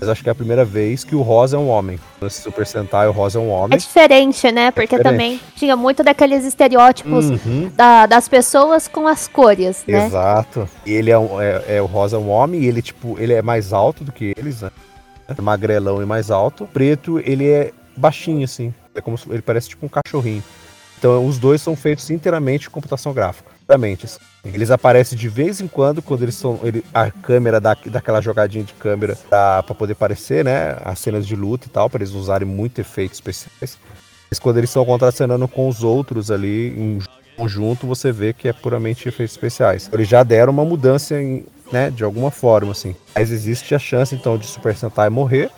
[0.00, 2.00] Mas acho que é a primeira vez que o Rosa é um homem.
[2.22, 3.76] Nesse Super Sentai, o Rosa é um homem.
[3.76, 4.70] É diferente, né?
[4.70, 5.12] Porque é diferente.
[5.12, 7.70] também tinha muito daqueles estereótipos uhum.
[7.76, 10.06] da, das pessoas com as cores, né?
[10.06, 10.66] Exato.
[10.86, 13.34] E ele é, um, é, é, o Rosa é um homem e ele, tipo, ele
[13.34, 14.70] é mais alto do que eles, né?
[15.28, 16.64] É magrelão e mais alto.
[16.64, 18.72] O preto, ele é baixinho, assim.
[18.94, 20.42] É como se, ele parece tipo um cachorrinho.
[20.98, 23.50] Então, os dois são feitos inteiramente de computação gráfica.
[23.62, 24.06] Inteiramente.
[24.06, 24.18] Assim.
[24.44, 26.58] Eles aparecem de vez em quando, quando eles são.
[26.62, 30.78] Ele, a câmera dá daquela jogadinha de câmera para poder aparecer, né?
[30.82, 33.78] As cenas de luta e tal, para eles usarem muito efeitos especiais.
[34.30, 36.98] Mas quando eles estão contracenando com os outros ali em
[37.36, 39.90] conjunto, você vê que é puramente efeitos especiais.
[39.92, 42.94] Eles já deram uma mudança em, né, de alguma forma, assim.
[43.14, 45.50] Mas existe a chance, então, de Super Sentai morrer.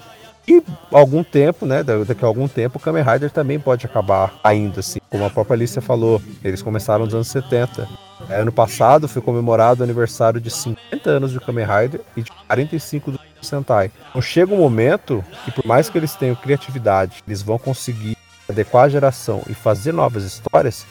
[0.46, 1.84] E algum tempo, né?
[1.84, 4.98] Daqui a algum tempo, o Kamen Rider também pode acabar ainda, assim.
[5.08, 7.88] Como a própria Alicia falou, eles começaram nos anos 70.
[8.32, 12.30] É, ano passado foi comemorado o aniversário de 50 anos do Kamen Rider e de
[12.46, 13.90] 45 do Sentai.
[14.08, 18.16] Então chega um momento que, por mais que eles tenham criatividade, eles vão conseguir
[18.48, 20.86] adequar a geração e fazer novas histórias,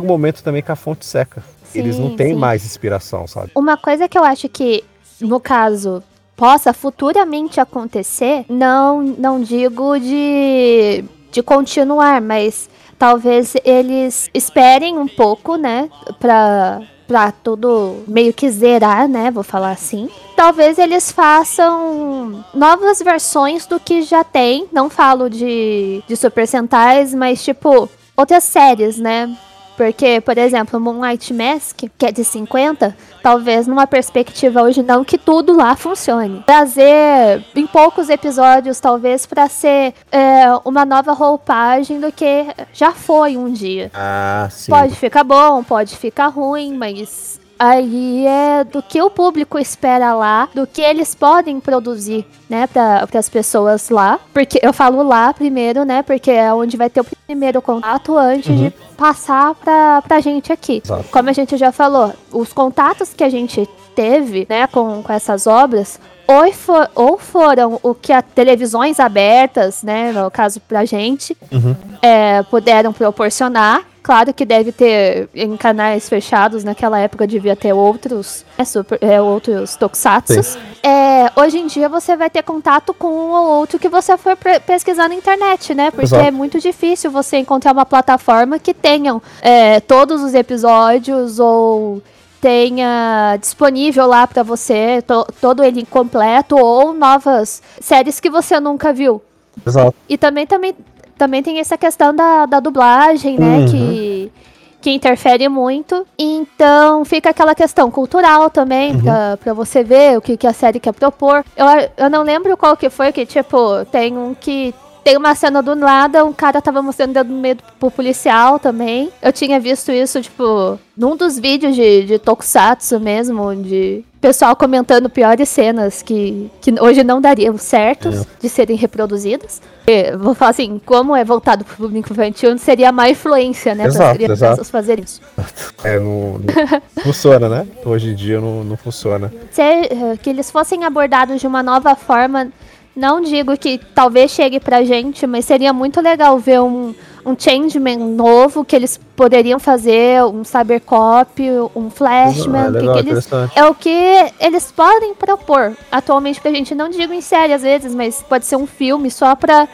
[0.00, 1.44] um momento também que a fonte seca.
[1.64, 2.40] Sim, eles não têm sim.
[2.40, 3.52] mais inspiração, sabe?
[3.54, 4.82] Uma coisa que eu acho que,
[5.20, 6.02] no caso,
[6.36, 12.68] possa futuramente acontecer, não, não digo de, de continuar, mas
[13.00, 19.70] talvez eles esperem um pouco, né, pra, pra tudo meio que zerar, né, vou falar
[19.70, 20.10] assim.
[20.36, 27.14] Talvez eles façam novas versões do que já tem, não falo de, de Super Sentais,
[27.14, 29.34] mas tipo, outras séries, né,
[29.80, 35.16] porque, por exemplo, Moonlight Mask, que é de 50, talvez numa perspectiva hoje não que
[35.16, 36.42] tudo lá funcione.
[36.44, 43.38] Trazer em poucos episódios, talvez, para ser é, uma nova roupagem do que já foi
[43.38, 43.90] um dia.
[43.94, 44.70] Ah, sim.
[44.70, 50.48] Pode ficar bom, pode ficar ruim, mas aí é do que o público espera lá,
[50.54, 54.18] do que eles podem produzir, né, para as pessoas lá.
[54.32, 58.48] Porque eu falo lá primeiro, né, porque é onde vai ter o primeiro contato antes
[58.48, 58.68] uhum.
[58.68, 60.80] de passar pra, pra gente aqui.
[60.82, 61.04] Exato.
[61.10, 65.46] Como a gente já falou, os contatos que a gente teve, né, com, com essas
[65.46, 71.36] obras, ou, for, ou foram o que as televisões abertas, né, no caso pra gente,
[71.50, 71.74] uhum.
[72.02, 78.46] é, puderam proporcionar, Claro que deve ter em canais fechados, naquela época devia ter outros,
[78.56, 80.56] é, super, é, outros tokusatsus.
[80.82, 84.36] É, hoje em dia você vai ter contato com um ou outro que você for
[84.66, 85.90] pesquisar na internet, né?
[85.90, 86.24] Porque Exato.
[86.24, 92.02] é muito difícil você encontrar uma plataforma que tenham é, todos os episódios ou
[92.40, 98.92] tenha disponível lá para você to, todo ele completo ou novas séries que você nunca
[98.92, 99.22] viu.
[99.66, 99.94] Exato.
[100.08, 100.74] E também, também
[101.20, 103.58] também tem essa questão da, da dublagem, né?
[103.58, 103.66] Uhum.
[103.66, 104.32] Que,
[104.80, 106.06] que interfere muito.
[106.18, 109.02] Então fica aquela questão cultural também, uhum.
[109.02, 111.44] pra, pra você ver o que, que a série quer propor.
[111.54, 111.66] Eu,
[111.98, 115.74] eu não lembro qual que foi, que tipo, tem um que tem uma cena do
[115.74, 119.10] nada, um cara tava mostrando dedo no meio pro policial também.
[119.22, 125.08] Eu tinha visto isso, tipo, num dos vídeos de, de Tokusatsu mesmo, de pessoal comentando
[125.08, 128.26] piores cenas que, que hoje não dariam certo é.
[128.38, 129.62] de serem reproduzidas.
[129.86, 134.10] E, vou falar assim, como é voltado pro público infantil, seria má influência, né, para
[134.10, 135.20] as crianças fazerem isso.
[135.82, 137.66] É, não, não funciona, né?
[137.86, 139.32] Hoje em dia não, não funciona.
[139.50, 142.52] Se, eh, que eles fossem abordados de uma nova forma
[142.94, 146.92] não digo que talvez chegue pra gente, mas seria muito legal ver um,
[147.24, 151.40] um Changeman novo que eles poderiam fazer, um Cybercop,
[151.74, 152.66] um Flashman.
[152.66, 156.74] É, legal, que que eles, é o que eles podem propor atualmente pra gente.
[156.74, 159.68] Não digo em série às vezes, mas pode ser um filme só pra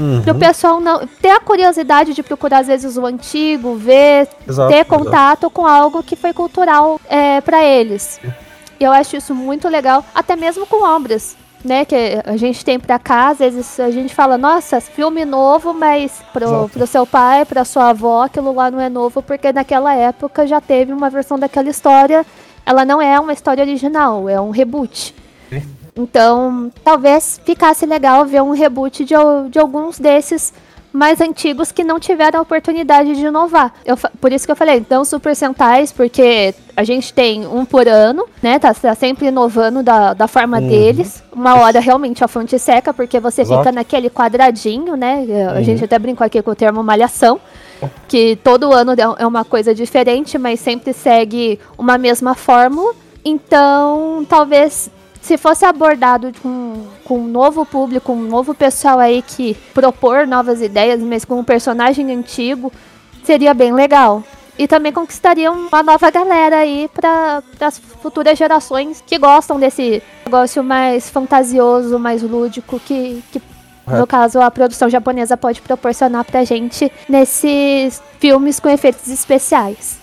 [0.00, 0.22] uhum.
[0.26, 4.84] o pessoal não ter a curiosidade de procurar às vezes o antigo, ver, exato, ter
[4.86, 5.50] contato exato.
[5.50, 8.18] com algo que foi cultural é, para eles.
[8.80, 11.94] Eu acho isso muito legal, até mesmo com obras né, que
[12.24, 16.68] a gente tem pra cá, às vezes a gente fala, nossa, filme novo, mas pro,
[16.68, 20.60] pro seu pai, pra sua avó, aquilo lá não é novo, porque naquela época já
[20.60, 22.26] teve uma versão daquela história,
[22.66, 25.14] ela não é uma história original, é um reboot.
[25.94, 29.14] Então, talvez ficasse legal ver um reboot de,
[29.50, 30.52] de alguns desses
[30.92, 33.72] mais antigos que não tiveram a oportunidade de inovar.
[33.84, 37.88] Eu, por isso que eu falei, então Super Sentais, porque a gente tem um por
[37.88, 38.58] ano, né?
[38.58, 40.68] Tá, tá sempre inovando da, da forma uhum.
[40.68, 41.22] deles.
[41.32, 43.60] Uma hora realmente a fonte seca, porque você Exato.
[43.60, 45.24] fica naquele quadradinho, né?
[45.48, 45.64] A uhum.
[45.64, 47.40] gente até brincou aqui com o termo malhação.
[48.06, 52.94] Que todo ano é, é uma coisa diferente, mas sempre segue uma mesma fórmula.
[53.24, 54.88] Então, talvez
[55.22, 60.62] se fosse abordado com, com um novo público, um novo pessoal aí que propor novas
[60.62, 62.72] ideias, mas com um personagem antigo,
[63.22, 64.24] seria bem legal.
[64.58, 70.64] E também conquistaria uma nova galera aí para as futuras gerações que gostam desse negócio
[70.64, 73.42] mais fantasioso, mais lúdico, que, que
[73.86, 80.00] no caso a produção japonesa pode proporcionar pra gente nesses filmes com efeitos especiais.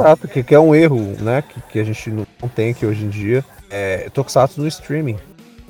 [0.00, 1.42] Exato, que, que é um erro, né?
[1.42, 3.44] Que, que a gente não tem aqui hoje em dia.
[3.70, 5.16] É Tokusatsu no streaming.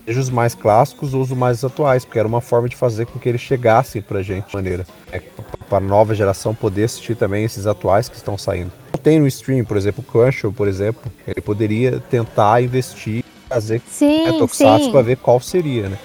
[0.06, 3.18] Seja os mais clássicos ou os mais atuais, porque era uma forma de fazer com
[3.18, 4.86] que eles chegassem pra gente de maneira.
[5.12, 5.20] É,
[5.68, 8.72] para a nova geração poder assistir também esses atuais que estão saindo.
[9.02, 14.24] Tem no stream, por exemplo, o Crunchyroll, por exemplo, ele poderia tentar investir fazer sim,
[14.24, 15.98] né, Tokusatsu para ver qual seria, né?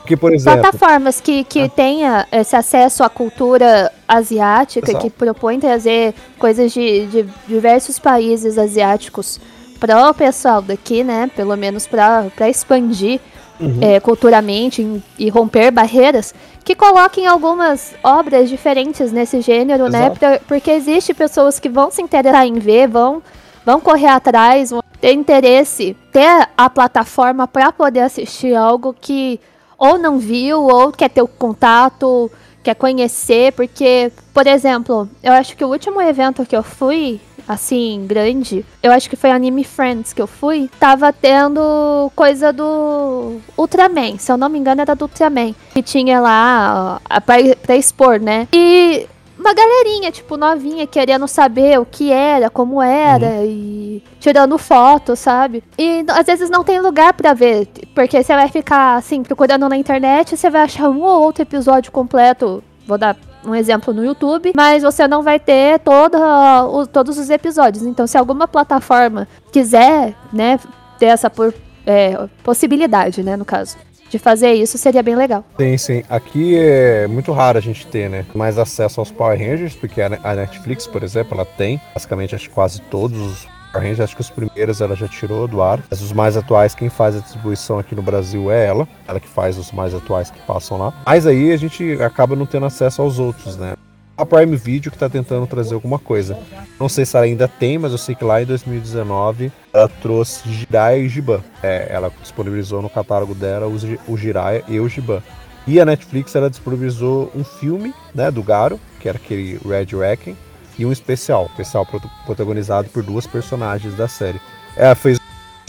[0.00, 0.60] Porque, por exemplo.
[0.60, 1.68] Plataformas que, que ah.
[1.68, 5.04] tenha esse acesso à cultura asiática, Exato.
[5.04, 9.40] que propõem trazer coisas de, de diversos países asiáticos
[9.78, 11.30] para o pessoal daqui, né?
[11.34, 13.20] Pelo menos para expandir
[13.60, 13.78] uhum.
[13.80, 16.34] é, culturalmente e romper barreiras,
[16.64, 20.12] que coloquem algumas obras diferentes nesse gênero, né, Exato.
[20.12, 20.18] né?
[20.18, 23.22] Pra, porque existe pessoas que vão se interessar em ver, vão,
[23.64, 29.40] vão correr atrás, vão ter interesse, ter a plataforma para poder assistir algo que
[29.80, 32.30] ou não viu, ou quer ter o contato,
[32.62, 38.04] quer conhecer, porque, por exemplo, eu acho que o último evento que eu fui, assim,
[38.06, 44.18] grande, eu acho que foi Anime Friends que eu fui, tava tendo coisa do Ultraman,
[44.18, 48.46] se eu não me engano era do Ultraman, que tinha lá pra, expor, né?
[48.52, 49.06] E
[49.40, 53.44] uma galerinha, tipo, novinha, querendo saber o que era, como era, uhum.
[53.46, 55.64] e tirando foto, sabe?
[55.78, 59.76] E às vezes não tem lugar para ver, porque você vai ficar, assim, procurando na
[59.76, 62.62] internet, você vai achar um ou outro episódio completo.
[62.86, 67.30] Vou dar um exemplo no YouTube, mas você não vai ter todo, o, todos os
[67.30, 67.84] episódios.
[67.84, 70.60] Então, se alguma plataforma quiser, né,
[70.98, 71.54] ter essa por,
[71.86, 73.76] é, possibilidade, né, no caso,
[74.10, 75.44] de fazer isso seria bem legal.
[75.58, 76.02] Sim, sim.
[76.08, 80.34] Aqui é muito raro a gente ter, né, mais acesso aos Power Rangers, porque a
[80.34, 84.30] Netflix, por exemplo, ela tem basicamente acho quase todos os Power Rangers, acho que os
[84.30, 85.80] primeiros ela já tirou do ar.
[85.88, 88.88] Mas os mais atuais, quem faz a distribuição aqui no Brasil é ela.
[89.06, 90.92] Ela que faz os mais atuais que passam lá.
[91.06, 93.74] Mas aí a gente acaba não tendo acesso aos outros, né?
[94.20, 96.38] A Prime Video que está tentando trazer alguma coisa.
[96.78, 100.48] Não sei se ela ainda tem, mas eu sei que lá em 2019 ela trouxe
[100.48, 101.42] Jiraiya e Giban.
[101.62, 105.22] É, ela disponibilizou no catálogo dela o Jiraiya e o Giban.
[105.66, 110.36] E a Netflix ela disponibilizou um filme né, do Garo, que era aquele Red Wrecking,
[110.78, 111.86] e um especial, especial
[112.24, 114.40] protagonizado por duas personagens da série.
[114.76, 115.18] Ela fez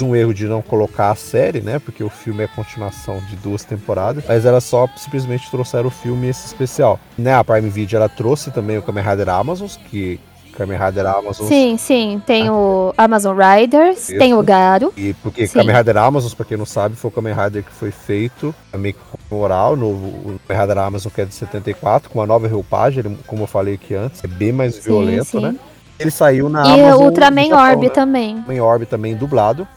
[0.02, 1.80] um erro de não colocar a série, né?
[1.80, 6.28] Porque o filme é continuação de duas temporadas, mas ela só simplesmente trouxeram o filme
[6.28, 7.00] esse especial.
[7.18, 10.20] Né, a Prime Video ela trouxe também o Kamen Rider Amazon, que
[10.52, 11.48] Kamen Rider Amazon.
[11.48, 12.22] Sim, sim.
[12.26, 14.18] Tem o Amazon Riders, Isso.
[14.18, 14.94] tem o Garo.
[14.96, 15.60] E porque Sim.
[15.60, 18.78] Kamen Rider Amazon, pra quem não sabe, foi o Kamen Rider que foi feito é
[18.78, 19.00] meio que
[19.30, 23.18] com oral, novo, o Kamen Rider Amazon que é de 74, com uma nova roupagem,
[23.26, 25.40] como eu falei aqui antes, é bem mais Sim, violento, sim.
[25.40, 25.56] né?
[26.02, 27.02] Ele saiu na E Amazon.
[27.02, 27.90] o Ultraman Japão, Orb né?
[27.90, 28.36] também.
[28.38, 29.68] Ultraman Orb também dublado.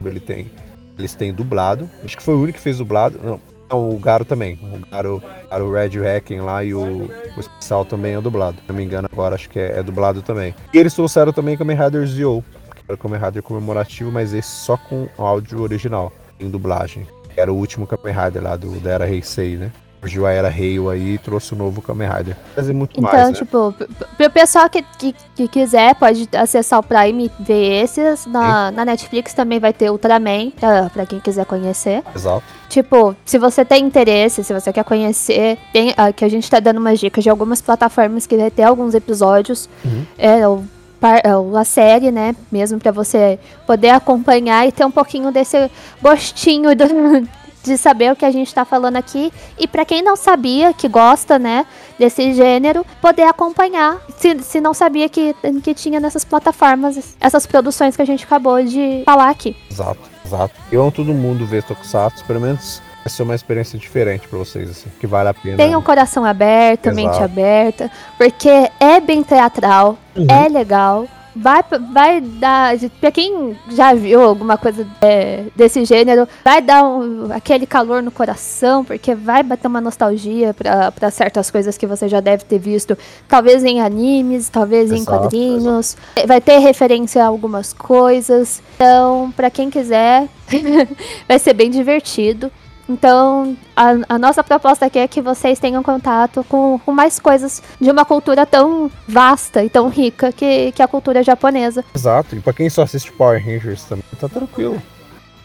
[0.00, 0.50] O ele tem,
[0.98, 1.88] eles têm dublado.
[2.04, 3.18] Acho que foi o único que fez dublado.
[3.22, 3.40] Não,
[3.72, 4.58] o Garo também.
[4.62, 8.56] O Garo, Garo Red Hacking lá e o, o especial também é dublado.
[8.58, 10.54] Se não me engano agora, acho que é, é dublado também.
[10.72, 12.44] E eles trouxeram também Kamen Rider Zio,
[12.74, 17.06] que era o Kamen Rider comemorativo, mas esse só com áudio original, em dublagem.
[17.36, 19.72] Era o último Kamen Rider lá do, da Era Heisei, né?
[20.02, 22.36] Surgiu a Era Heio aí e trouxe o novo Kamen Rider.
[22.56, 23.34] Fazer muito Então, mais, né?
[23.34, 23.86] tipo, p-
[24.16, 28.26] pro pessoal que, que, que quiser, pode acessar o Prime e ver esses.
[28.26, 32.02] Na, na Netflix também vai ter Ultraman, pra, pra quem quiser conhecer.
[32.16, 32.42] Exato.
[32.68, 36.58] Tipo, se você tem interesse, se você quer conhecer, tem, ah, que a gente tá
[36.58, 39.68] dando umas dicas de algumas plataformas que vai ter alguns episódios.
[39.84, 40.04] Uhum.
[40.18, 40.64] É, o,
[41.00, 42.34] par- é, o- a série, né?
[42.50, 43.38] Mesmo pra você
[43.68, 45.70] poder acompanhar e ter um pouquinho desse
[46.02, 47.28] gostinho do-
[47.62, 49.32] de saber o que a gente tá falando aqui.
[49.58, 51.66] E pra quem não sabia, que gosta, né,
[51.98, 53.98] desse gênero, poder acompanhar.
[54.16, 58.62] Se, se não sabia que, que tinha nessas plataformas essas produções que a gente acabou
[58.62, 59.56] de falar aqui.
[59.70, 60.54] Exato, exato.
[60.70, 64.70] Eu amo todo mundo ver Tokusatsu, pelo menos vai ser uma experiência diferente pra vocês,
[64.70, 65.56] assim, que vale a pena.
[65.56, 66.96] Tenha um coração aberto, Exato.
[66.96, 70.26] mente aberta, porque é bem teatral, Uhum.
[70.30, 71.06] é legal.
[71.34, 72.74] Vai, vai dar.
[73.00, 78.10] Pra quem já viu alguma coisa é, desse gênero, vai dar um- aquele calor no
[78.10, 82.58] coração, porque vai bater uma nostalgia pra pra certas coisas que você já deve ter
[82.58, 82.96] visto,
[83.28, 85.96] talvez em animes, talvez em Exato, quadrinhos.
[86.26, 88.62] Vai ter referência a algumas coisas.
[88.76, 90.28] Então, pra quem quiser,
[91.28, 92.50] vai ser bem divertido.
[92.88, 97.62] Então, a, a nossa proposta aqui é que vocês tenham contato com, com mais coisas
[97.80, 101.84] de uma cultura tão vasta e tão rica que, que a cultura japonesa.
[101.94, 102.36] Exato.
[102.36, 104.82] E pra quem só assiste Power Rangers também, tá tranquilo.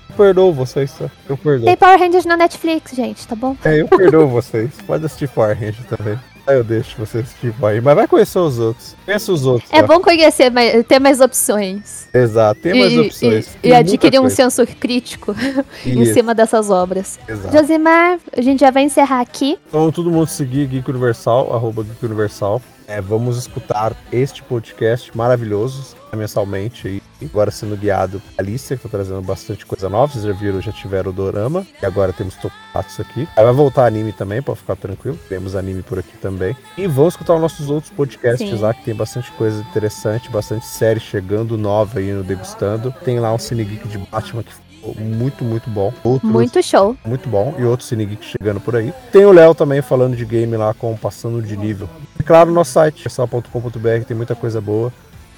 [0.09, 1.09] Eu perdoo vocês, tá?
[1.29, 1.65] Eu perdoo.
[1.65, 3.55] Tem Power Rangers na Netflix, gente, tá bom?
[3.63, 4.71] É, eu perdoo vocês.
[4.85, 6.19] Pode assistir Power Rangers também.
[6.47, 8.95] Aí eu deixo você assistir Power Mas vai conhecer os outros.
[9.05, 9.69] Conheça os outros.
[9.69, 9.87] É tá?
[9.87, 12.07] bom conhecer, mais, ter mais opções.
[12.13, 12.61] Exato.
[12.61, 13.57] Tem mais e, opções.
[13.61, 14.35] e- e adquirir um coisa.
[14.37, 15.35] senso crítico
[15.85, 17.19] em cima dessas obras.
[17.27, 17.53] Exato.
[17.57, 19.59] Josimar, a gente já vai encerrar aqui.
[19.67, 22.61] Então, todo mundo seguir Geek Universal, arroba Geek Universal.
[22.87, 27.01] É, vamos escutar este podcast maravilhoso mensalmente aí.
[27.23, 30.13] Agora sendo guiado a Alicia, que tá trazendo bastante coisa nova.
[30.13, 31.65] Vocês já viram, já tiveram o Dorama.
[31.81, 33.27] E agora temos Tokusatsu aqui.
[33.35, 35.17] Aí vai voltar anime também, pode ficar tranquilo.
[35.27, 36.55] Temos anime por aqui também.
[36.77, 38.57] E vamos escutar os nossos outros podcasts Sim.
[38.57, 42.93] lá, que tem bastante coisa interessante, bastante série chegando nova aí no Degustando.
[43.03, 45.91] Tem lá um Cine Geek de Batman que ficou muito, muito bom.
[46.03, 46.95] Outros Muito show.
[47.03, 47.55] muito bom.
[47.57, 48.93] E outro Cine Geek chegando por aí.
[49.11, 51.89] Tem o Léo também falando de game lá com Passando de Nível.
[52.19, 54.93] E claro, nosso site, pessoal.com.br, tem muita coisa boa.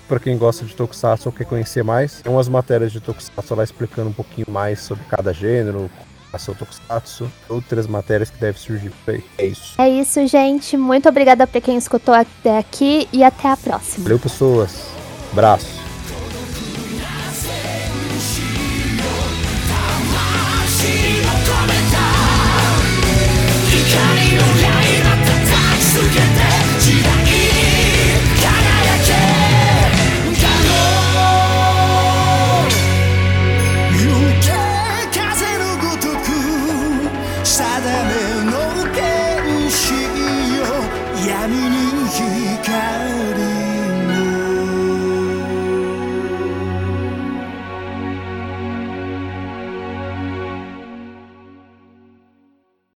[0.09, 3.63] Pra quem gosta de Tokusatsu ou quer conhecer mais, tem umas matérias de Tokusatsu lá
[3.63, 5.87] explicando um pouquinho mais sobre cada gênero,
[6.33, 9.23] a seu Tokusatsu, outras matérias que devem surgir por aí.
[9.37, 9.79] É isso.
[9.79, 10.75] É isso, gente.
[10.75, 14.03] Muito obrigada pra quem escutou até aqui e até a próxima.
[14.03, 14.87] Valeu, pessoas.
[15.31, 15.79] Abraço.